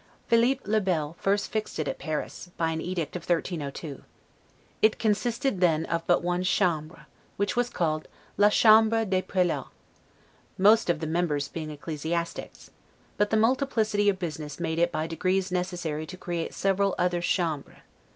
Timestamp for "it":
1.77-1.87, 4.81-4.97, 14.79-14.91